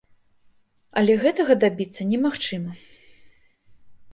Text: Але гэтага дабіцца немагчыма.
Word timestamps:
Але 1.01 1.17
гэтага 1.25 1.53
дабіцца 1.65 2.01
немагчыма. 2.15 2.71